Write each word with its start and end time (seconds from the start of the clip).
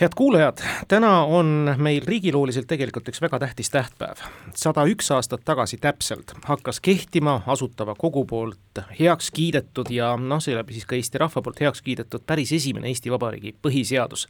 head 0.00 0.12
kuulajad, 0.16 0.58
täna 0.88 1.24
on 1.24 1.74
meil 1.76 2.02
riigilooliselt 2.06 2.64
tegelikult 2.66 3.08
üks 3.12 3.20
väga 3.20 3.38
tähtis 3.38 3.68
tähtpäev. 3.70 4.22
sada 4.56 4.84
üks 4.88 5.10
aastat 5.12 5.42
tagasi 5.44 5.76
täpselt 5.76 6.32
hakkas 6.44 6.80
kehtima 6.80 7.42
Asutava 7.46 7.94
Kogu 7.94 8.24
poolt 8.24 8.80
heaks 9.00 9.30
kiidetud 9.30 9.90
ja 9.92 10.14
noh, 10.16 10.40
seeläbi 10.40 10.72
siis 10.72 10.86
ka 10.88 10.96
Eesti 10.96 11.20
rahva 11.20 11.42
poolt 11.42 11.60
heaks 11.60 11.82
kiidetud 11.82 12.24
päris 12.26 12.52
esimene 12.52 12.88
Eesti 12.88 13.12
Vabariigi 13.12 13.52
põhiseadus. 13.62 14.26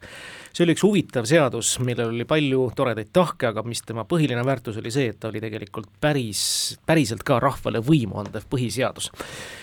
see 0.52 0.64
oli 0.64 0.74
üks 0.74 0.82
huvitav 0.82 1.30
seadus, 1.30 1.78
millel 1.78 2.10
oli 2.16 2.24
palju 2.24 2.70
toredaid 2.76 3.12
tahke, 3.12 3.46
aga 3.46 3.62
mis 3.62 3.82
tema 3.86 4.04
põhiline 4.04 4.44
väärtus 4.46 4.82
oli 4.82 4.90
see, 4.90 5.14
et 5.14 5.20
ta 5.20 5.28
oli 5.28 5.40
tegelikult 5.40 5.86
päris, 6.00 6.78
päriselt 6.86 7.22
ka 7.22 7.38
rahvale 7.38 7.78
võimu 7.78 8.18
andev 8.24 8.50
põhiseadus. 8.50 9.12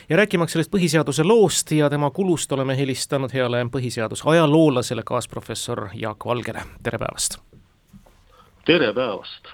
Ja 0.09 0.17
rääkimaks 0.17 0.55
sellest 0.55 0.71
põhiseaduse 0.71 1.23
loost 1.27 1.71
ja 1.71 1.89
tema 1.89 2.09
kulust 2.11 2.51
oleme 2.51 2.77
helistanud 2.77 3.33
heale 3.33 3.63
põhiseaduse 3.71 4.23
ajaloolasele, 4.25 5.03
kaasprofessor 5.05 5.89
Jaak 5.93 6.25
Valgele, 6.25 6.63
tere 6.83 6.99
päevast! 7.01 7.37
tere 8.65 8.93
päevast! 8.93 9.51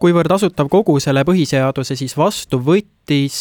kuivõrd 0.00 0.32
Asutav 0.32 0.68
Kogu 0.72 0.96
selle 1.00 1.24
põhiseaduse 1.28 1.96
siis 2.00 2.16
vastu 2.16 2.60
võttis, 2.64 3.36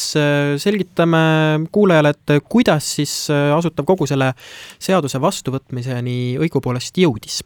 selgitame 0.60 1.24
kuulajale, 1.72 2.12
et 2.12 2.36
kuidas 2.50 2.92
siis 3.00 3.16
Asutav 3.32 3.88
Kogu 3.88 4.08
selle 4.10 4.34
seaduse 4.84 5.22
vastuvõtmiseni 5.24 6.36
õigupoolest 6.44 7.00
jõudis 7.00 7.40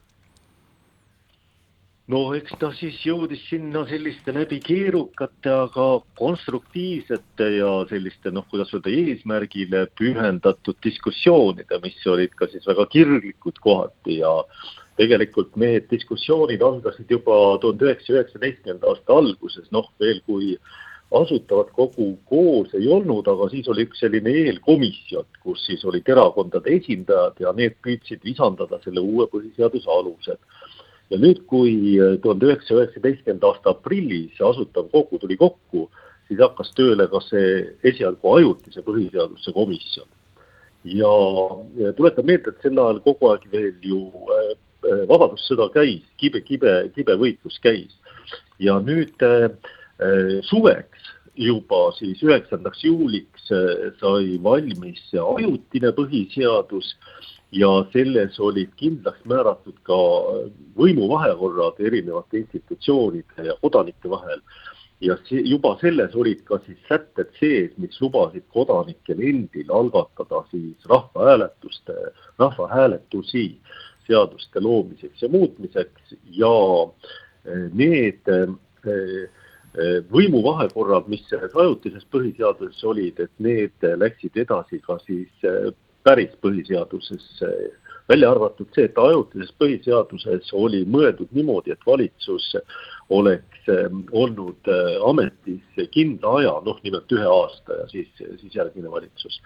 no 2.13 2.21
eks 2.38 2.55
ta 2.61 2.70
siis 2.75 2.97
jõudis 3.03 3.43
sinna 3.49 3.84
selliste 3.89 4.34
läbi 4.35 4.59
keerukate, 4.63 5.52
aga 5.52 5.88
konstruktiivsete 6.20 7.49
ja 7.57 7.71
selliste 7.89 8.31
noh, 8.31 8.47
kuidas 8.52 8.71
öelda, 8.75 8.93
eesmärgile 8.93 9.85
pühendatud 9.99 10.80
diskussioonide, 10.83 11.81
mis 11.83 11.99
olid 12.07 12.35
ka 12.39 12.47
siis 12.52 12.67
väga 12.67 12.88
kirglikud 12.93 13.59
kohati. 13.63 14.21
Ja 14.21 14.33
tegelikult 14.97 15.55
need 15.59 15.91
diskussioonid 15.91 16.63
algasid 16.63 17.11
juba 17.11 17.57
tuhande 17.61 17.89
üheksasaja 17.89 18.21
üheksateistkümnenda 18.23 18.92
aasta 18.94 19.17
alguses, 19.21 19.67
noh 19.75 19.92
veel 20.02 20.23
kui 20.25 20.55
asutavat 21.17 21.69
kogu 21.75 22.08
koos 22.27 22.73
ei 22.75 22.88
olnud, 22.92 23.27
aga 23.31 23.47
siis 23.52 23.67
oli 23.71 23.86
üks 23.88 24.02
selline 24.03 24.31
eelkomisjon, 24.42 25.27
kus 25.44 25.61
siis 25.67 25.86
olid 25.88 26.08
erakondade 26.11 26.73
esindajad 26.80 27.39
ja 27.44 27.53
need 27.55 27.77
püüdsid 27.83 28.25
visandada 28.27 28.81
selle 28.83 29.03
uue 29.03 29.27
põhiseaduse 29.31 29.92
alused 29.92 30.42
ja 31.11 31.19
nüüd, 31.22 31.44
kui 31.50 31.95
äh, 32.00 32.17
tuhande 32.23 32.50
üheksasaja 32.50 32.86
üheksateistkümnenda 32.86 33.52
aasta 33.52 33.72
aprillis 33.72 34.41
Asutav 34.44 34.89
Kogu 34.91 35.19
tuli 35.22 35.38
kokku, 35.39 35.88
siis 36.27 36.41
hakkas 36.44 36.73
tööle 36.75 37.08
ka 37.11 37.22
see 37.23 37.64
esialgu 37.88 38.33
ajutise 38.36 38.83
põhiseaduse 38.86 39.53
komisjon. 39.55 40.08
ja, 40.88 41.11
tuletan 41.97 42.25
meelde, 42.25 42.53
et 42.53 42.61
sel 42.64 42.77
ajal 42.80 43.02
kogu 43.03 43.31
aeg 43.31 43.47
veel 43.52 43.73
ju 43.83 44.05
äh, 44.36 44.53
äh 44.88 45.02
vabadussõda 45.09 45.69
käis, 45.73 46.03
kibe, 46.22 46.41
kibe, 46.41 46.73
kibe 46.95 47.17
võitlus 47.19 47.58
käis 47.64 47.95
ja 48.59 48.77
nüüd 48.80 49.16
äh, 49.25 49.49
suveks 50.47 51.09
juba 51.38 51.92
siis 51.97 52.21
üheksandaks 52.23 52.83
juuliks 52.86 53.49
sai 53.99 54.38
valmis 54.44 55.02
ajutine 55.14 55.92
põhiseadus 55.97 56.94
ja 57.52 57.86
selles 57.94 58.40
olid 58.40 58.72
kindlaks 58.76 59.23
määratud 59.26 59.78
ka 59.88 59.98
võimuvahekorrad 60.78 61.80
erinevate 61.80 62.42
institutsioonide 62.44 63.48
ja 63.48 63.56
kodanike 63.62 64.09
vahel. 64.09 64.42
ja 65.02 65.14
see, 65.28 65.44
juba 65.45 65.76
selles 65.81 66.16
olid 66.16 66.39
ka 66.44 66.58
siis 66.66 66.80
sätted 66.89 67.30
sees, 67.39 67.72
mis 67.78 68.00
lubasid 68.02 68.44
kodanikel 68.50 69.20
endil 69.22 69.70
algatada 69.70 70.42
siis 70.52 70.86
rahvahääletuste, 70.89 71.94
rahvahääletusi 72.39 73.59
seaduste 74.08 74.61
loomiseks 74.61 75.22
ja 75.22 75.30
muutmiseks 75.30 76.16
ja 76.34 76.54
eh, 77.45 77.67
need 77.73 78.26
eh, 78.28 79.30
võimuvahekorrad, 80.11 81.06
mis 81.08 81.22
selles 81.30 81.54
ajutises 81.54 82.06
põhiseaduses 82.09 82.83
olid, 82.83 83.20
et 83.20 83.32
need 83.38 83.86
läksid 84.02 84.39
edasi 84.42 84.80
ka 84.82 84.98
siis 85.05 85.45
päris 86.08 86.34
põhiseadusesse, 86.44 87.52
välja 88.10 88.32
arvatud 88.32 88.70
see, 88.76 88.88
et 88.88 89.00
ajutises 89.02 89.52
põhiseaduses 89.60 90.54
oli 90.56 90.84
mõeldud 90.88 91.34
niimoodi, 91.36 91.73
et 91.76 91.88
valitsus 91.88 92.54
oleks 93.14 93.72
ähm, 93.72 94.04
olnud 94.12 94.70
äh, 94.72 94.95
ametis 95.08 95.88
kindla 95.92 96.38
aja, 96.42 96.54
noh 96.66 96.80
nimelt 96.84 97.12
ühe 97.16 97.28
aasta 97.28 97.82
ja 97.82 97.88
siis, 97.92 98.10
siis 98.20 98.56
järgmine 98.56 98.92
valitsus. 98.92 99.42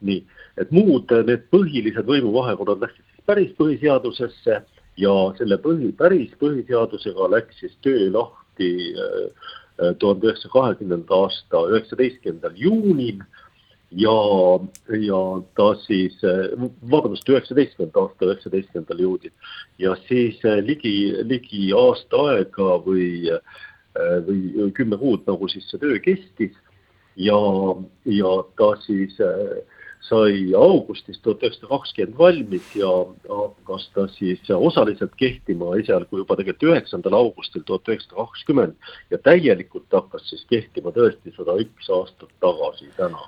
nii, 0.00 0.20
et 0.62 0.70
muud 0.70 1.10
äh, 1.10 1.24
need 1.26 1.48
põhilised 1.50 2.06
võimuvahekorrad 2.06 2.84
läksid 2.84 3.02
siis 3.02 3.24
päris 3.26 3.54
põhiseadusesse 3.58 4.60
ja 4.98 5.14
selle 5.38 5.58
põhi, 5.62 5.90
päris 5.96 6.30
põhiseadusega 6.38 7.30
läks 7.32 7.58
siis 7.62 7.74
töö 7.82 8.06
lahti 8.14 8.70
äh, 8.94 9.48
tuhande 9.98 10.28
üheksasaja 10.28 10.52
kahekümnenda 10.52 11.18
aasta 11.24 11.64
üheksateistkümnendal 11.72 12.56
juunil 12.58 13.24
ja, 13.90 14.16
ja 15.00 15.20
ta 15.56 15.68
siis, 15.84 16.18
vabandust, 16.90 17.28
üheksateistkümnenda 17.28 18.04
aasta 18.04 18.28
üheksateistkümnendal 18.28 19.00
juulil 19.04 19.32
ja 19.78 19.96
siis 20.08 20.42
eh, 20.44 20.60
ligi, 20.64 20.94
ligi 21.24 21.70
aasta 21.76 22.20
aega 22.34 22.76
või, 22.84 23.08
eh, 23.32 24.20
või 24.28 24.70
kümme 24.76 25.00
kuud, 25.00 25.24
nagu 25.28 25.48
siis 25.48 25.68
see 25.70 25.80
töö 25.80 25.98
kestis. 26.04 26.56
Ja, 27.18 27.38
ja 28.06 28.32
ta 28.60 28.74
siis 28.84 29.16
eh, 29.24 29.56
sai 30.06 30.52
augustis 30.54 31.18
tuhat 31.24 31.42
üheksasada 31.42 31.72
kakskümmend 31.72 32.18
valmis 32.20 32.68
ja 32.78 32.90
hakkas 33.26 33.88
ta 33.96 34.04
siis 34.14 34.44
osaliselt 34.54 35.16
kehtima 35.18 35.72
esialgu 35.80 36.20
juba 36.20 36.36
tegelikult 36.38 36.68
üheksandal 36.70 37.16
augustil 37.18 37.64
tuhat 37.66 37.90
üheksasada 37.90 38.20
kakskümmend 38.20 38.92
ja 39.10 39.18
täielikult 39.18 39.90
hakkas 39.92 40.28
siis 40.30 40.46
kehtima 40.52 40.94
tõesti 40.94 41.34
sada 41.34 41.58
üks 41.64 41.90
aastat 41.90 42.30
tagasi 42.44 42.92
täna 43.00 43.26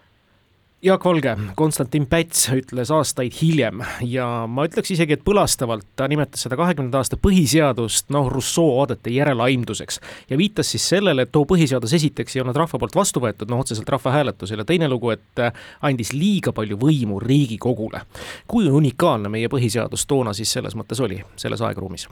Jaak 0.82 1.04
Valge, 1.04 1.34
Konstantin 1.56 2.06
Päts 2.08 2.46
ütles 2.56 2.88
aastaid 2.88 3.34
hiljem 3.36 3.82
ja 4.08 4.24
ma 4.48 4.64
ütleks 4.64 4.94
isegi, 4.94 5.18
et 5.18 5.24
põlastavalt 5.26 5.84
ta 5.92 6.06
nimetas 6.08 6.46
seda 6.46 6.56
kahekümnenda 6.56 7.02
aasta 7.02 7.18
põhiseadust 7.20 8.08
noh, 8.16 8.30
Rousseau 8.32 8.78
vaadete 8.78 9.12
järelaimduseks 9.12 10.00
ja 10.30 10.38
viitas 10.40 10.72
siis 10.72 10.86
sellele, 10.94 11.26
et 11.28 11.32
too 11.36 11.44
põhiseadus 11.44 11.92
esiteks 11.98 12.38
ei 12.38 12.40
olnud 12.40 12.56
rahva 12.56 12.80
poolt 12.80 12.96
vastu 12.96 13.20
võetud, 13.20 13.52
noh 13.52 13.60
otseselt 13.60 13.92
rahvahääletusel 13.92 14.64
ja 14.64 14.68
teine 14.70 14.88
lugu, 14.88 15.12
et 15.12 15.44
andis 15.84 16.14
liiga 16.16 16.56
palju 16.56 16.80
võimu 16.80 17.20
Riigikogule. 17.20 18.00
kui 18.48 18.72
unikaalne 18.72 19.28
meie 19.28 19.52
põhiseadus 19.52 20.08
toona 20.08 20.32
siis 20.32 20.56
selles 20.56 20.72
mõttes 20.80 21.04
oli, 21.04 21.20
selles 21.36 21.60
aegruumis? 21.60 22.08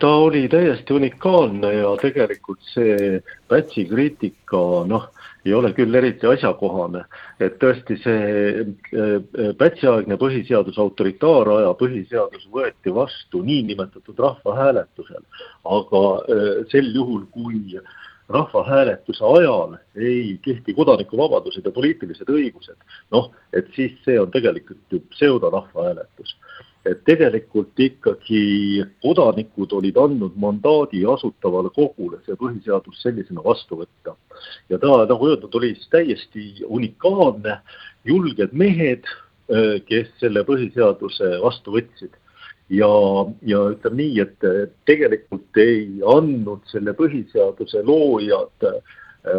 ta 0.00 0.08
oli 0.08 0.48
täiesti 0.48 0.98
unikaalne 0.98 1.72
ja 1.78 1.94
tegelikult 2.02 2.74
see 2.74 3.22
Pätsi 3.48 3.86
kriitika 3.86 4.58
noh 4.90 5.12
ei 5.44 5.54
ole 5.54 5.72
küll 5.76 5.94
eriti 5.94 6.26
asjakohane, 6.26 7.04
et 7.42 7.58
tõesti 7.62 7.98
see 8.02 8.64
äh, 8.64 9.52
Pätsi-aegne 9.58 10.16
põhiseadus, 10.20 10.78
autoritaaraja 10.80 11.74
põhiseadus 11.80 12.48
võeti 12.52 12.94
vastu 12.94 13.42
niinimetatud 13.44 14.18
rahvahääletusel, 14.26 15.22
aga 15.78 16.02
äh, 16.24 16.50
sel 16.72 16.90
juhul, 16.94 17.26
kui 17.34 17.80
rahvahääletuse 18.28 19.24
ajal 19.24 19.76
ei 20.00 20.38
kehti 20.42 20.74
kodanikuvabadused 20.74 21.66
ja 21.66 21.72
poliitilised 21.72 22.30
õigused, 22.32 22.78
noh, 23.12 23.32
et 23.52 23.68
siis 23.76 23.98
see 24.06 24.16
on 24.20 24.32
tegelikult 24.32 24.96
ju 24.96 25.02
pseudorahvahääletus 25.12 26.36
et 26.84 27.00
tegelikult 27.08 27.80
ikkagi 27.80 28.84
kodanikud 29.02 29.72
olid 29.72 29.96
andnud 30.00 30.34
mandaadi 30.40 31.04
asutavale 31.08 31.70
kogule 31.76 32.20
see 32.26 32.36
põhiseadus 32.40 33.00
sellisena 33.02 33.44
vastu 33.44 33.80
võtta. 33.80 34.16
ja 34.68 34.78
ta, 34.78 35.04
nagu 35.08 35.30
öeldud, 35.30 35.54
oli 35.54 35.74
siis 35.74 35.88
täiesti 35.92 36.44
unikaalne, 36.66 37.58
julged 38.04 38.52
mehed, 38.52 39.08
äh, 39.48 39.80
kes 39.88 40.12
selle 40.20 40.44
põhiseaduse 40.44 41.38
vastu 41.44 41.78
võtsid. 41.78 42.12
ja, 42.68 42.90
ja 43.44 43.64
ütleme 43.72 44.02
nii, 44.02 44.20
et 44.20 44.44
tegelikult 44.88 45.56
ei 45.56 46.02
andnud 46.16 46.64
selle 46.72 46.92
põhiseaduse 46.96 47.84
loojad 47.84 48.68
äh, 48.68 48.80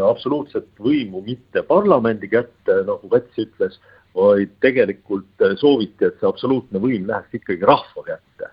absoluutset 0.09 0.67
võimu 0.81 1.21
mitte 1.21 1.61
parlamendi 1.61 2.27
kätte, 2.27 2.81
nagu 2.89 3.09
Päts 3.09 3.37
ütles 3.37 3.77
vaid 4.15 4.53
tegelikult 4.63 5.43
äh, 5.43 5.55
sooviti, 5.59 6.07
et 6.07 6.19
see 6.19 6.29
absoluutne 6.29 6.79
võim 6.81 7.07
läheks 7.09 7.35
ikkagi 7.39 7.67
rahva 7.67 8.05
kätte. 8.07 8.51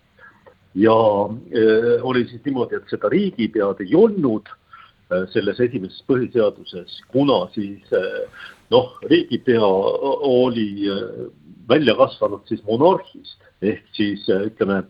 ja 0.75 0.97
äh, 0.97 2.03
oli 2.03 2.25
siis 2.29 2.43
niimoodi, 2.45 2.81
et 2.81 2.91
seda 2.91 3.11
riigipead 3.13 3.83
ei 3.85 3.95
olnud 3.95 4.49
äh, 4.49 5.29
selles 5.35 5.61
esimeses 5.61 6.03
põhiseaduses, 6.09 6.99
kuna 7.13 7.45
siis 7.55 7.95
äh, 7.95 8.49
noh, 8.75 8.97
riigipea 9.11 9.63
oli 9.63 10.89
äh, 10.91 11.29
välja 11.69 11.95
kasvanud 11.95 12.49
siis 12.49 12.65
monarhist 12.67 13.39
ehk 13.63 13.85
siis 13.95 14.27
äh, 14.33 14.49
ütleme, 14.51 14.83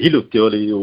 hiljuti 0.00 0.40
oli 0.40 0.68
ju 0.68 0.82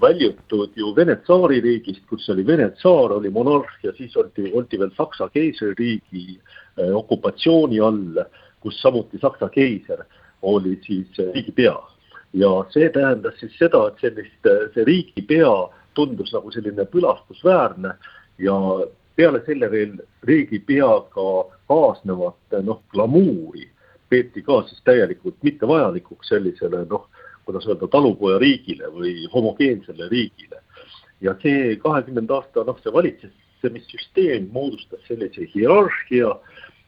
väljutud 0.00 0.76
ju 0.78 0.92
Vene 0.94 1.16
tsaaririigist, 1.24 2.04
kus 2.06 2.28
oli 2.30 2.44
Vene 2.46 2.68
tsaar, 2.78 3.16
oli 3.18 3.30
monarh 3.30 3.72
ja 3.82 3.90
siis 3.98 4.14
oldi, 4.16 4.52
oldi 4.54 4.78
veel 4.78 4.92
Saksa 4.94 5.26
keisririigi 5.34 6.36
äh, 6.36 6.51
Äh, 6.51 6.51
okupatsiooni 6.76 7.80
all, 7.80 8.22
kus 8.60 8.80
samuti 8.80 9.18
Saksa 9.20 9.48
keiser 9.48 10.04
oli 10.42 10.78
siis 10.86 11.18
riigipea 11.34 11.76
ja 12.32 12.50
see 12.72 12.88
tähendas 12.90 13.36
siis 13.40 13.54
seda, 13.58 13.86
et 13.88 14.00
sellist, 14.00 14.50
see 14.74 14.84
riigipea 14.88 15.52
tundus 15.94 16.32
nagu 16.32 16.50
selline 16.52 16.86
põlastusväärne 16.88 17.92
ja 18.40 18.56
peale 19.16 19.42
selle 19.46 19.68
veel 19.70 19.98
riigipeaga 20.28 21.28
kaasnevat 21.68 22.62
noh, 22.64 22.80
glamuuri 22.92 23.68
peeti 24.08 24.42
ka 24.44 24.62
siis 24.68 24.80
täielikult 24.84 25.38
mittevajalikuks 25.44 26.32
sellisele 26.32 26.84
noh, 26.88 27.08
kuidas 27.44 27.66
öelda, 27.68 27.88
talupojariigile 27.88 28.90
või 28.94 29.14
homogeensele 29.32 30.08
riigile. 30.08 30.60
ja 31.20 31.34
see 31.42 31.76
kahekümnenda 31.76 32.40
aasta 32.40 32.64
noh, 32.66 32.78
see 32.82 32.92
valitsemissüsteem 33.62 34.50
moodustas 34.52 35.00
sellise 35.06 35.46
hierarhia, 35.54 36.36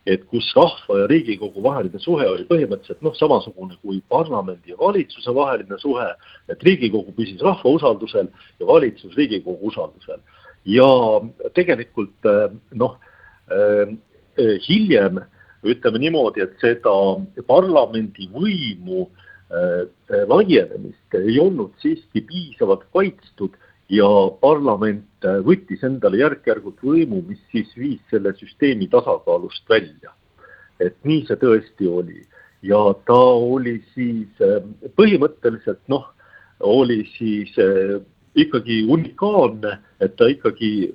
et 0.06 0.24
kus 0.28 0.52
rahva 0.54 0.98
ja 0.98 1.06
Riigikogu 1.08 1.62
vaheline 1.62 1.98
suhe 1.98 2.26
oli 2.28 2.44
põhimõtteliselt 2.44 3.00
noh, 3.00 3.14
samasugune 3.16 3.76
kui 3.80 4.02
parlamendi 4.08 4.74
ja 4.74 4.76
valitsuse 4.76 5.32
vaheline 5.34 5.78
suhe, 5.78 6.10
et 6.48 6.62
Riigikogu 6.62 7.12
püsis 7.16 7.40
rahva 7.40 7.70
usaldusel 7.70 8.28
ja 8.60 8.66
valitsus 8.66 9.16
Riigikogu 9.16 9.70
usaldusel. 9.70 10.20
ja 10.64 10.84
tegelikult 11.54 12.28
noh, 12.74 12.98
hiljem 14.68 15.20
ütleme 15.64 15.98
niimoodi, 15.98 16.40
et 16.40 16.52
seda 16.60 16.92
parlamendi 17.46 18.28
võimu 18.32 19.08
laienemist 20.28 21.16
ei 21.16 21.38
olnud 21.40 21.72
siiski 21.80 22.20
piisavalt 22.28 22.84
kaitstud 22.92 23.56
ja 23.94 24.10
parlament 24.42 25.26
äh, 25.26 25.40
võttis 25.46 25.82
endale 25.86 26.20
järk-järgult 26.22 26.82
võimu, 26.82 27.22
mis 27.28 27.40
siis 27.52 27.70
viis 27.78 28.02
selle 28.10 28.34
süsteemi 28.38 28.88
tasakaalust 28.92 29.68
välja. 29.70 30.12
et 30.80 30.96
nii 31.06 31.20
see 31.28 31.36
tõesti 31.38 31.86
oli 31.86 32.24
ja 32.66 32.80
ta 33.06 33.20
oli 33.54 33.76
siis 33.94 34.42
äh, 34.42 34.58
põhimõtteliselt 34.98 35.82
noh, 35.88 36.08
oli 36.60 37.04
siis 37.14 37.52
äh, 37.62 38.00
ikkagi 38.34 38.82
unikaalne, 38.90 39.78
et 40.00 40.16
ta 40.16 40.28
ikkagi 40.32 40.94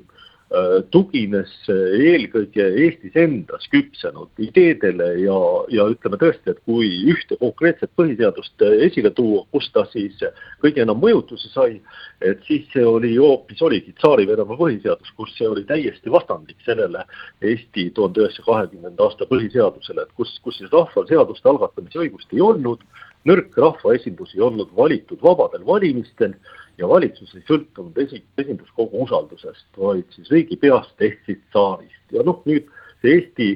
tugines 0.89 1.51
eelkõige 1.69 2.63
Eestis 2.81 3.13
endas 3.21 3.67
küpsenud 3.69 4.41
ideedele 4.41 5.11
ja, 5.21 5.37
ja 5.69 5.85
ütleme 5.93 6.17
tõesti, 6.17 6.55
et 6.55 6.61
kui 6.65 6.87
ühte 7.11 7.37
konkreetset 7.37 7.91
põhiseadust 7.99 8.65
esile 8.81 9.11
tuua, 9.13 9.43
kus 9.53 9.69
ta 9.75 9.83
siis 9.91 10.17
kõige 10.63 10.81
enam 10.81 10.97
mõjutuse 11.03 11.51
sai, 11.53 11.77
et 12.25 12.41
siis 12.47 12.65
see 12.73 12.85
oli 12.85 13.13
hoopis, 13.19 13.61
oligi 13.61 13.93
Tsaari-Venemaa 13.99 14.57
põhiseadus, 14.57 15.13
kus 15.19 15.35
see 15.37 15.47
oli 15.47 15.67
täiesti 15.69 16.09
vastandlik 16.09 16.57
sellele 16.65 17.05
Eesti 17.45 17.91
tuhande 17.93 18.25
üheksasaja 18.25 18.47
kahekümnenda 18.49 19.05
aasta 19.05 19.29
põhiseadusele, 19.29 20.07
et 20.07 20.17
kus, 20.17 20.33
kus 20.41 20.57
siis 20.57 20.73
rahval 20.73 21.05
seaduste 21.11 21.49
algatamise 21.49 22.01
õigust 22.01 22.33
ei 22.33 22.41
olnud, 22.41 22.81
nõrk 23.29 23.53
rahvaesindus 23.59 24.33
ei 24.33 24.41
olnud 24.41 24.73
valitud 24.75 25.21
vabadel 25.21 25.65
valimistel 25.67 26.33
ja 26.79 26.87
valitsus 26.89 27.35
ei 27.35 27.43
sõltunud 27.47 27.97
esi-, 27.99 28.23
esinduskogu 28.39 29.03
usaldusest, 29.05 29.67
vaid 29.77 30.07
siis 30.15 30.31
riigipeast 30.31 31.01
ehk 31.05 31.19
siis 31.25 31.41
tsaarist. 31.51 32.05
Ja 32.15 32.23
noh, 32.25 32.41
nüüd 32.49 32.69
see 33.01 33.15
Eesti 33.17 33.49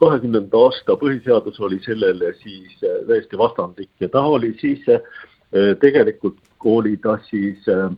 kahekümnenda 0.00 0.62
aasta 0.66 0.96
põhiseadus 1.00 1.60
oli 1.60 1.80
sellele 1.84 2.32
siis 2.40 2.76
äh, 2.84 3.02
täiesti 3.08 3.38
vastandlik 3.38 3.90
ja 4.00 4.08
ta 4.12 4.22
oli 4.24 4.54
siis 4.60 4.86
äh, 4.88 5.02
tegelikult 5.80 6.38
oli 6.64 6.96
ta 7.02 7.18
siis 7.28 7.68
äh, 7.68 7.90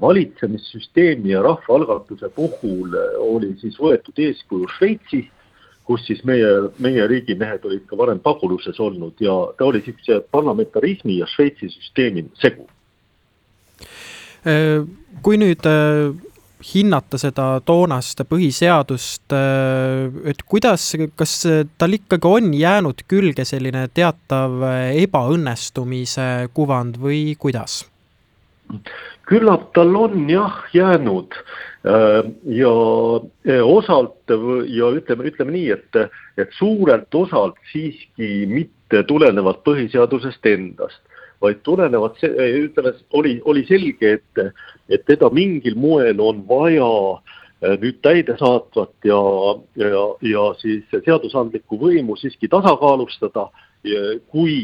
valitsemissüsteemi 0.00 1.30
ja 1.32 1.42
rahvaalgatuse 1.42 2.28
puhul 2.36 2.96
oli 3.18 3.54
siis 3.60 3.78
võetud 3.80 4.18
eeskuju 4.20 4.68
Šveitsist, 4.76 5.30
kus 5.86 6.04
siis 6.06 6.20
meie, 6.28 6.50
meie 6.82 7.06
riigimehed 7.10 7.64
olid 7.66 7.86
ka 7.90 7.96
varem 7.98 8.20
paguluses 8.22 8.78
olnud 8.80 9.18
ja 9.22 9.34
ta 9.58 9.66
oli 9.70 9.80
niisuguse 9.80 10.20
parlamentarismi 10.34 11.18
ja 11.18 11.26
Šveitsi 11.30 11.70
süsteemi 11.72 12.28
segu 12.38 12.68
kui 15.22 15.38
nüüd 15.38 15.66
äh, 15.70 16.10
hinnata 16.66 17.18
seda 17.18 17.46
toonast 17.66 18.24
põhiseadust, 18.30 19.34
äh, 19.34 20.08
et 20.30 20.42
kuidas, 20.46 20.88
kas 21.18 21.36
tal 21.78 21.98
ikkagi 21.98 22.28
on 22.28 22.52
jäänud 22.54 23.04
külge 23.10 23.46
selline 23.48 23.86
teatav 23.94 24.62
ebaõnnestumise 25.04 26.48
kuvand 26.54 27.00
või 27.02 27.32
kuidas? 27.38 27.82
küllap 29.28 29.72
tal 29.76 29.90
on 29.96 30.30
jah 30.30 30.62
jäänud 30.72 31.34
ja 32.56 32.70
osalt 33.66 34.32
ja 34.32 34.88
ütleme, 34.96 35.26
ütleme 35.28 35.52
nii, 35.52 35.66
et, 35.74 35.98
et 36.40 36.54
suurelt 36.56 37.14
osalt 37.14 37.58
siiski 37.72 38.46
mitte 38.48 39.02
tulenevalt 39.08 39.60
põhiseadusest 39.66 40.48
endast 40.54 41.02
vaid 41.42 41.62
tulenevalt, 41.66 42.22
ütleme, 42.22 42.94
oli, 43.18 43.36
oli 43.44 43.66
selge, 43.68 44.18
et, 44.18 44.42
et 44.88 45.04
teda 45.06 45.30
mingil 45.34 45.74
moel 45.78 46.20
on 46.22 46.44
vaja 46.48 46.88
äh, 47.18 47.42
nüüd 47.62 48.00
täidesaatvat 48.02 48.94
ja, 49.06 49.20
ja, 49.78 50.06
ja 50.26 50.46
siis 50.58 50.86
seadusandlikku 51.04 51.78
võimu 51.78 52.16
siiski 52.18 52.50
tasakaalustada, 52.50 53.48
kui 54.30 54.56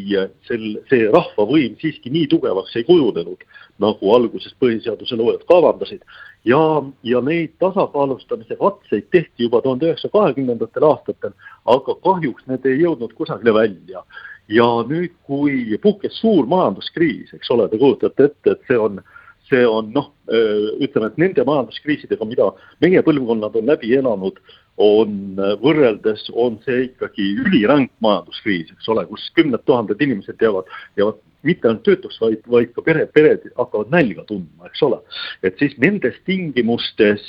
sel, 0.46 0.64
see 0.90 1.06
rahvavõim 1.10 1.74
siiski 1.80 2.10
nii 2.14 2.28
tugevaks 2.30 2.76
ei 2.78 2.86
kujunenud, 2.86 3.42
nagu 3.82 4.12
alguses 4.14 4.54
põhiseaduse 4.62 5.18
loojad 5.18 5.42
kavandasid. 5.48 6.02
ja, 6.44 6.82
ja 7.02 7.20
neid 7.20 7.54
tasakaalustamise 7.58 8.56
katseid 8.56 9.08
tehti 9.10 9.46
juba 9.46 9.60
tuhande 9.62 9.86
üheksasaja 9.86 10.12
kahekümnendatel 10.12 10.86
aastatel, 10.90 11.34
aga 11.66 11.94
kahjuks 12.02 12.46
need 12.46 12.66
ei 12.66 12.82
jõudnud 12.82 13.14
kusagile 13.14 13.54
välja 13.54 14.04
ja 14.48 14.66
nüüd, 14.88 15.14
kui 15.28 15.78
puhkes 15.82 16.20
suur 16.22 16.48
majanduskriis, 16.50 17.34
eks 17.36 17.50
ole, 17.54 17.68
te 17.68 17.80
kujutate 17.80 18.30
ette, 18.30 18.54
et 18.54 18.70
see 18.70 18.78
on, 18.80 19.02
see 19.50 19.64
on 19.68 19.92
noh, 19.94 20.10
ütleme, 20.28 21.10
et 21.10 21.20
nende 21.20 21.44
majanduskriisidega, 21.48 22.28
mida 22.28 22.50
meie 22.84 23.04
põlvkonnad 23.04 23.60
on 23.60 23.70
läbi 23.70 23.94
elanud, 23.98 24.40
on 24.78 25.38
võrreldes, 25.62 26.28
on 26.38 26.60
see 26.64 26.84
ikkagi 26.86 27.32
üliränk 27.44 27.90
majanduskriis, 28.04 28.70
eks 28.74 28.92
ole, 28.92 29.04
kus 29.10 29.26
kümned 29.36 29.64
tuhanded 29.66 30.00
inimesed 30.04 30.38
jäävad, 30.42 30.70
jäävad 31.00 31.24
mitte 31.46 31.68
ainult 31.68 31.84
töötuks, 31.86 32.18
vaid, 32.22 32.42
vaid 32.50 32.72
ka 32.74 32.82
pere, 32.86 33.06
pered 33.14 33.44
hakkavad 33.58 33.92
nälga 33.94 34.24
tundma, 34.28 34.70
eks 34.70 34.82
ole. 34.86 35.00
et 35.42 35.58
siis 35.58 35.76
nendes 35.82 36.16
tingimustes 36.26 37.28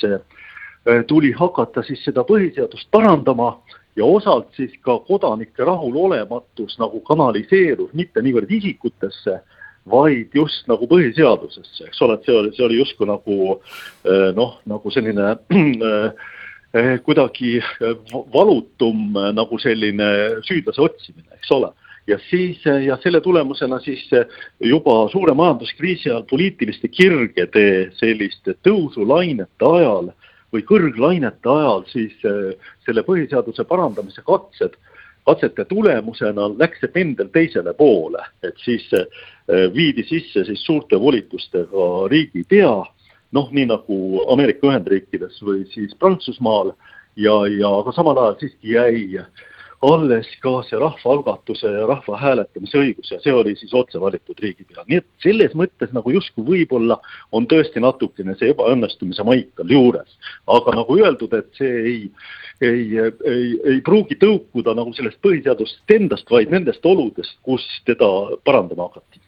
tuli 1.08 1.32
hakata 1.36 1.82
siis 1.86 2.02
seda 2.04 2.24
põhiseadust 2.26 2.88
parandama 2.90 3.52
ja 3.96 4.04
osalt 4.04 4.48
siis 4.56 4.72
ka 4.84 4.98
kodanike 5.06 5.64
rahulolematus 5.64 6.78
nagu 6.80 7.00
kanaliseerus 7.06 7.92
mitte 7.96 8.22
niivõrd 8.22 8.50
isikutesse, 8.60 9.40
vaid 9.90 10.34
just 10.36 10.68
nagu 10.70 10.86
põhiseadusesse, 10.90 11.88
eks 11.88 12.02
ole, 12.04 12.16
et 12.16 12.26
see 12.28 12.36
oli, 12.36 12.52
see 12.56 12.66
oli 12.66 12.78
justkui 12.78 13.08
nagu 13.10 13.38
eh, 13.56 14.30
noh, 14.36 14.58
nagu 14.68 14.92
selline 14.94 15.34
eh, 15.50 16.96
kuidagi 17.04 17.58
valutum 18.32 19.16
nagu 19.34 19.58
selline 19.58 20.10
süüdlase 20.46 20.84
otsimine, 20.84 21.26
eks 21.40 21.50
ole. 21.56 21.72
Ja 22.08 22.16
siis 22.30 22.62
ja 22.64 22.96
selle 23.02 23.20
tulemusena 23.20 23.78
siis 23.84 24.06
juba 24.64 24.94
suure 25.12 25.34
majanduskriisi 25.36 26.08
ajal 26.10 26.24
poliitiliste 26.30 26.88
kirgede 26.88 27.90
selliste 27.98 28.56
tõusulainete 28.66 29.68
ajal 29.68 30.08
või 30.54 30.62
kõrglainete 30.66 31.50
ajal 31.50 31.84
siis 31.90 32.14
äh, 32.28 32.54
selle 32.86 33.04
põhiseaduse 33.06 33.64
parandamise 33.68 34.22
katsed, 34.26 34.76
katsete 35.28 35.64
tulemusena 35.68 36.48
läks 36.58 36.80
see 36.82 36.92
pendel 36.94 37.28
teisele 37.32 37.74
poole, 37.78 38.22
et 38.46 38.56
siis 38.64 38.86
äh, 38.96 39.06
viidi 39.74 40.04
sisse 40.08 40.44
siis 40.48 40.64
suurte 40.66 41.00
volitustega 41.00 41.90
riigipea, 42.10 42.72
noh, 43.36 43.52
nii 43.54 43.68
nagu 43.70 44.24
Ameerika 44.32 44.70
Ühendriikides 44.70 45.38
või 45.46 45.64
siis 45.74 45.94
Prantsusmaal 45.98 46.74
ja, 47.16 47.36
ja 47.46 47.70
aga 47.82 47.94
samal 47.94 48.18
ajal 48.18 48.40
siiski 48.40 48.74
jäi 48.74 49.04
alles 49.82 50.28
ka 50.42 50.60
see 50.68 50.78
rahvaalgatuse 50.80 51.70
ja 51.72 51.86
rahva 51.88 52.18
hääletamise 52.20 52.80
õigus 52.82 53.12
ja 53.14 53.20
see 53.22 53.32
oli 53.32 53.54
siis 53.56 53.72
otse 53.74 54.00
valitud 54.00 54.36
riigipea, 54.42 54.84
nii 54.88 55.00
et 55.00 55.06
selles 55.24 55.54
mõttes 55.56 55.94
nagu 55.96 56.12
justkui 56.12 56.44
võib-olla 56.44 56.98
on 57.32 57.48
tõesti 57.48 57.80
natukene 57.80 58.36
see 58.36 58.52
ebaõnnestumise 58.52 59.24
maik 59.24 59.48
tal 59.56 59.72
juures. 59.72 60.18
aga 60.46 60.76
nagu 60.76 60.98
öeldud, 61.00 61.32
et 61.32 61.48
see 61.56 61.72
ei, 61.80 61.96
ei, 62.60 62.84
ei, 63.32 63.48
ei 63.72 63.80
pruugi 63.86 64.20
tõukuda 64.20 64.76
nagu 64.76 64.92
sellest 64.96 65.20
põhiseadusest 65.24 65.96
endast, 65.96 66.28
vaid 66.30 66.52
nendest 66.52 66.84
oludest, 66.84 67.38
kus 67.42 67.64
teda 67.88 68.10
parandama 68.44 68.90
hakati 68.90 69.19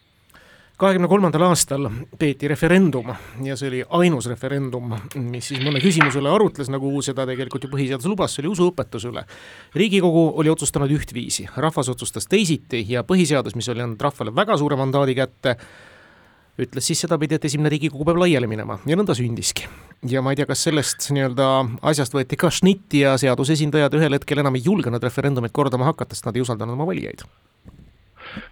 kahekümne 0.83 1.09
kolmandal 1.11 1.45
aastal 1.47 1.87
peeti 2.19 2.49
referendum 2.51 3.13
ja 3.47 3.55
see 3.59 3.69
oli 3.71 3.83
ainus 4.01 4.27
referendum, 4.31 4.97
mis 5.19 5.53
siis 5.53 5.63
mõne 5.63 5.83
küsimuse 5.83 6.19
üle 6.19 6.33
arutles, 6.33 6.71
nagu 6.73 6.91
seda 7.05 7.27
tegelikult 7.29 7.67
ju 7.67 7.71
põhiseadus 7.73 8.09
lubas, 8.11 8.35
see 8.35 8.43
oli 8.43 8.53
usuõpetuse 8.53 9.13
üle. 9.13 9.23
riigikogu 9.79 10.25
oli 10.43 10.51
otsustanud 10.53 10.91
ühtviisi, 10.97 11.47
rahvas 11.57 11.93
otsustas 11.93 12.27
teisiti 12.31 12.83
ja 12.89 13.05
põhiseadus, 13.07 13.57
mis 13.59 13.71
oli 13.73 13.85
andnud 13.85 14.03
rahvale 14.03 14.35
väga 14.35 14.59
suure 14.59 14.79
mandaadi 14.81 15.15
kätte, 15.19 15.57
ütles 16.61 16.91
siis 16.91 17.05
sedapidi, 17.05 17.39
et 17.39 17.47
esimene 17.49 17.71
Riigikogu 17.73 18.05
peab 18.09 18.19
laiali 18.21 18.51
minema 18.51 18.77
ja 18.87 18.99
nõnda 18.99 19.15
sündiski. 19.17 19.69
ja 20.09 20.23
ma 20.23 20.33
ei 20.33 20.41
tea, 20.41 20.49
kas 20.51 20.67
sellest 20.67 21.09
nii-öelda 21.15 21.49
asjast 21.93 22.17
võeti 22.17 22.37
ka 22.37 22.51
šnitti 22.51 23.07
ja 23.07 23.15
seadusesindajad 23.23 23.95
ühel 24.01 24.19
hetkel 24.19 24.43
enam 24.43 24.59
ei 24.59 24.67
julgenud 24.67 25.03
referendumit 25.03 25.55
kordama 25.55 25.89
hakata, 25.89 26.17
sest 26.17 26.29
nad 26.29 26.37
ei 26.37 26.45
usaldanud 26.45 26.77
oma 26.77 26.91
valijaid 26.91 27.25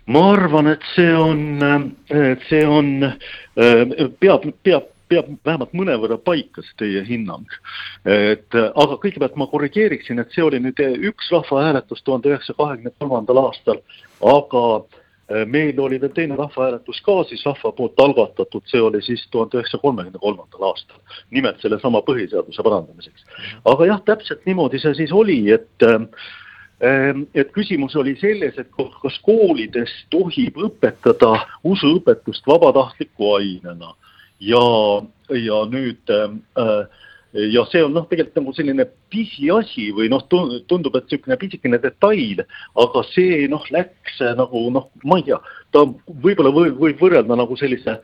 ma 0.07 0.25
arvan, 0.33 0.71
et 0.75 0.87
see 0.95 1.13
on, 1.17 1.43
et 2.09 2.49
see 2.49 2.65
on, 2.67 3.13
peab, 4.21 4.49
peab 4.63 4.89
peab 5.11 5.27
vähemalt 5.43 5.73
mõnevõrra 5.75 6.21
paika, 6.23 6.63
see 6.63 6.77
teie 6.79 7.01
hinnang. 7.03 7.49
et 8.07 8.55
aga 8.55 8.95
kõigepealt 9.03 9.35
ma 9.35 9.49
korrigeeriksin, 9.51 10.23
et 10.23 10.31
see 10.31 10.45
oli 10.47 10.61
nüüd 10.63 10.79
üks 11.11 11.33
rahvahääletus 11.35 12.05
tuhande 12.07 12.31
üheksasaja 12.31 12.59
kahekümne 12.61 12.93
kolmandal 13.03 13.41
aastal, 13.43 13.81
aga 14.23 14.63
Äh, 15.31 15.47
meil 15.47 15.79
oli 15.81 16.01
veel 16.01 16.11
teine 16.11 16.35
rahvahääletus 16.37 16.99
ka 17.07 17.21
siis 17.29 17.45
rahva 17.47 17.71
poolt 17.77 18.01
algatatud, 18.03 18.65
see 18.67 18.81
oli 18.83 18.99
siis 19.03 19.23
tuhande 19.31 19.61
üheksasaja 19.61 19.83
kolmekümne 19.85 20.19
kolmandal 20.19 20.65
aastal, 20.73 20.99
nimelt 21.31 21.61
sellesama 21.63 22.01
põhiseaduse 22.09 22.65
parandamiseks. 22.67 23.27
aga 23.73 23.87
jah, 23.93 24.01
täpselt 24.11 24.43
niimoodi 24.49 24.81
see 24.83 24.97
siis 24.99 25.13
oli, 25.15 25.39
et 25.55 25.87
äh, 25.87 26.01
et 26.81 27.51
küsimus 27.53 27.97
oli 27.97 28.15
selles, 28.21 28.57
et 28.59 28.69
kas 28.73 29.19
koolides 29.27 29.93
tohib 30.11 30.57
õpetada 30.57 31.35
usuõpetust 31.65 32.47
vabatahtliku 32.49 33.35
ainena. 33.37 33.95
Ja, 34.41 34.65
ja 35.37 35.59
nüüd 35.69 36.09
äh, 36.09 36.87
ja 37.33 37.63
see 37.71 37.83
on 37.85 37.95
noh, 37.95 38.07
tegelikult 38.11 38.41
nagu 38.41 38.53
selline 38.57 38.87
pisiasi 39.13 39.91
või 39.95 40.09
noh, 40.11 40.25
tundub, 40.31 40.97
et 40.99 41.07
niisugune 41.07 41.39
pisikene 41.39 41.79
detail, 41.83 42.43
aga 42.83 43.03
see 43.13 43.47
noh, 43.51 43.65
läks 43.71 44.19
nagu 44.39 44.65
noh, 44.75 44.89
ma 45.07 45.21
ei 45.21 45.27
tea, 45.29 45.39
ta 45.71 45.85
võib-olla 46.25 46.51
võib, 46.55 46.79
võib 46.83 47.03
võrrelda 47.05 47.39
nagu 47.39 47.57
sellise 47.59 47.99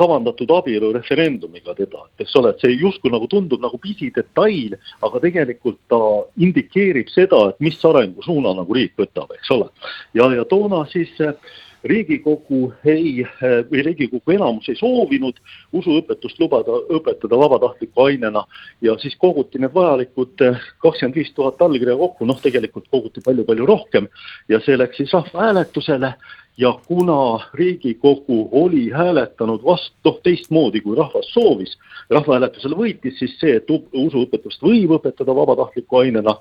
kavandatud 0.00 0.50
abielureferendumiga 0.56 1.76
teda, 1.76 2.06
eks 2.22 2.36
ole, 2.40 2.54
et 2.54 2.64
see 2.64 2.78
justkui 2.80 3.12
nagu 3.12 3.28
tundub 3.30 3.60
nagu 3.60 3.80
pisidetail, 3.82 4.78
aga 5.04 5.24
tegelikult 5.26 5.80
ta 5.92 6.00
indikeerib 6.40 7.12
seda, 7.12 7.50
et 7.50 7.60
mis 7.64 7.80
arengusuuna 7.84 8.56
nagu 8.62 8.76
riik 8.76 8.96
võtab, 9.00 9.32
eks 9.36 9.52
ole. 9.56 9.68
ja, 10.16 10.30
ja 10.32 10.46
toona 10.48 10.86
siis 10.88 11.12
äh, 11.20 11.36
Riigikogu 11.84 12.72
ei, 12.84 13.26
või 13.70 13.82
Riigikogu 13.84 14.34
enamus 14.34 14.68
ei 14.68 14.76
soovinud 14.76 15.38
usuõpetust 15.76 16.40
lubada 16.40 16.76
õpetada 16.92 17.38
vabatahtliku 17.40 18.04
ainena. 18.04 18.44
Ja 18.84 18.96
siis 19.00 19.16
koguti 19.16 19.58
need 19.58 19.72
vajalikud 19.74 20.36
kakskümmend 20.84 21.16
viis 21.16 21.32
tuhat 21.36 21.62
allkirja 21.62 21.96
kokku, 21.96 22.28
noh, 22.28 22.40
tegelikult 22.42 22.90
koguti 22.92 23.24
palju-palju 23.24 23.68
rohkem. 23.68 24.08
Ja 24.48 24.60
see 24.64 24.76
läks 24.78 25.00
siis 25.00 25.14
rahvahääletusele. 25.16 26.14
Ja 26.60 26.74
kuna 26.86 27.46
Riigikogu 27.56 28.48
oli 28.52 28.90
hääletanud 28.92 29.64
vastu, 29.64 29.96
noh, 30.04 30.18
teistmoodi 30.22 30.82
kui 30.84 30.98
rahvas 30.98 31.30
soovis, 31.32 31.78
rahvahääletusel 32.10 32.76
võitis 32.76 33.16
siis 33.22 33.38
see, 33.40 33.56
et 33.56 33.70
usuõpetust 33.70 34.60
võib 34.62 34.98
õpetada 34.98 35.36
vabatahtliku 35.36 36.02
ainena. 36.02 36.36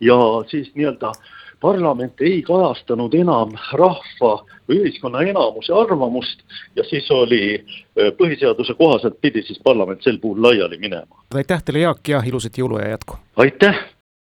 Ja 0.00 0.14
siis 0.52 0.68
nii-öelda 0.76 1.08
äh, 1.08 1.34
parlament 1.66 2.22
ei 2.22 2.38
kajastanud 2.46 3.14
enam 3.18 3.56
rahva 3.80 4.32
või 4.68 4.80
ühiskonna 4.84 5.24
enamuse 5.26 5.74
arvamust 5.74 6.44
ja 6.78 6.84
siis 6.86 7.10
oli 7.10 7.42
põhiseaduse 8.20 8.76
kohaselt 8.78 9.18
pidi 9.20 9.42
siis 9.46 9.58
parlament 9.64 10.02
sel 10.06 10.20
puhul 10.22 10.42
laiali 10.42 10.78
minema. 10.78 11.22
aitäh 11.34 11.62
teile, 11.64 11.86
Jaak, 11.86 12.08
ja 12.08 12.22
ilusat 12.26 12.58
jõuluaja 12.62 12.94
jätku! 12.96 13.18
aitäh! 13.36 13.95